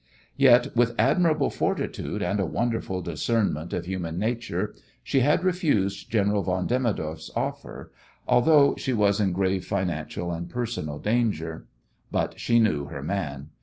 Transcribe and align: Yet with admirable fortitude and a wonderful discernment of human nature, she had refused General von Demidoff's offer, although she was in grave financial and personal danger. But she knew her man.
Yet 0.35 0.75
with 0.75 0.95
admirable 0.97 1.51
fortitude 1.51 2.23
and 2.23 2.39
a 2.39 2.45
wonderful 2.47 3.03
discernment 3.03 3.71
of 3.71 3.85
human 3.85 4.17
nature, 4.17 4.73
she 5.03 5.19
had 5.19 5.43
refused 5.43 6.09
General 6.09 6.41
von 6.41 6.65
Demidoff's 6.65 7.29
offer, 7.35 7.91
although 8.27 8.73
she 8.77 8.93
was 8.93 9.19
in 9.19 9.31
grave 9.31 9.63
financial 9.63 10.31
and 10.31 10.49
personal 10.49 10.97
danger. 10.97 11.67
But 12.09 12.39
she 12.39 12.57
knew 12.59 12.85
her 12.85 13.03
man. 13.03 13.51